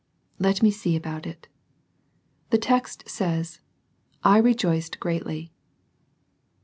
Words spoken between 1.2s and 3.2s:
it The text